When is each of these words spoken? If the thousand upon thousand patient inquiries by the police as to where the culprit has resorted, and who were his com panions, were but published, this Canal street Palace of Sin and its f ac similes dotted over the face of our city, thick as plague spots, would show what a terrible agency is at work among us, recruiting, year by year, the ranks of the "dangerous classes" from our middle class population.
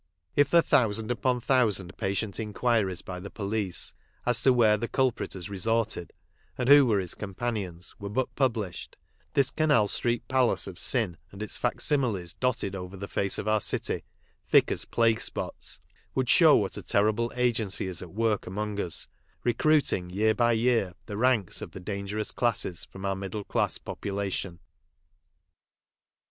If 0.35 0.49
the 0.49 0.63
thousand 0.63 1.11
upon 1.11 1.41
thousand 1.41 1.95
patient 1.95 2.39
inquiries 2.39 3.03
by 3.03 3.19
the 3.19 3.29
police 3.29 3.93
as 4.25 4.41
to 4.41 4.51
where 4.51 4.75
the 4.75 4.87
culprit 4.87 5.33
has 5.33 5.47
resorted, 5.47 6.11
and 6.57 6.67
who 6.69 6.87
were 6.87 6.99
his 6.99 7.13
com 7.13 7.35
panions, 7.35 7.93
were 7.99 8.09
but 8.09 8.35
published, 8.35 8.97
this 9.35 9.51
Canal 9.51 9.87
street 9.87 10.27
Palace 10.27 10.65
of 10.65 10.79
Sin 10.79 11.17
and 11.31 11.43
its 11.43 11.59
f 11.63 11.71
ac 11.71 11.79
similes 11.81 12.33
dotted 12.33 12.75
over 12.75 12.97
the 12.97 13.07
face 13.07 13.37
of 13.37 13.47
our 13.47 13.61
city, 13.61 14.03
thick 14.49 14.71
as 14.71 14.85
plague 14.85 15.21
spots, 15.21 15.79
would 16.15 16.29
show 16.29 16.55
what 16.55 16.77
a 16.77 16.81
terrible 16.81 17.31
agency 17.35 17.85
is 17.85 18.01
at 18.01 18.09
work 18.11 18.47
among 18.47 18.79
us, 18.79 19.07
recruiting, 19.43 20.09
year 20.09 20.33
by 20.33 20.51
year, 20.51 20.93
the 21.05 21.15
ranks 21.15 21.61
of 21.61 21.73
the 21.73 21.79
"dangerous 21.79 22.31
classes" 22.31 22.85
from 22.85 23.05
our 23.05 23.15
middle 23.15 23.43
class 23.43 23.77
population. 23.77 24.57